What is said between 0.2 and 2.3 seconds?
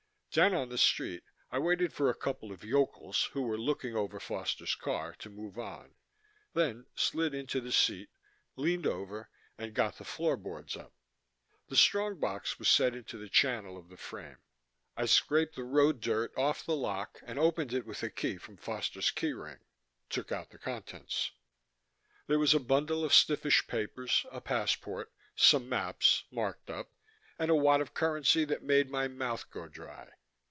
Down on the street I waited for a